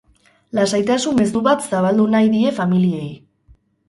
[0.59, 3.11] Lasaitasun mezu bat zabaldu nahi die familiei.